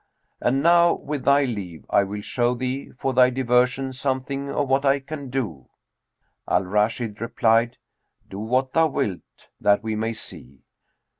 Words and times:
And 0.39 0.63
now, 0.63 0.95
with 0.95 1.25
thy 1.25 1.45
leave, 1.45 1.85
I 1.87 2.03
will 2.05 2.21
show 2.21 2.55
thee, 2.55 2.89
for 2.97 3.13
thy 3.13 3.29
diversion, 3.29 3.93
something 3.93 4.49
of 4.49 4.67
what 4.67 4.83
I 4.83 4.99
can 4.99 5.29
do." 5.29 5.69
Al 6.47 6.63
Rashid 6.65 7.21
replied, 7.21 7.77
"Do 8.27 8.39
what 8.39 8.73
thou 8.73 8.87
wilt, 8.87 9.21
that 9.59 9.83
we 9.83 9.95
may 9.95 10.13
see." 10.13 10.63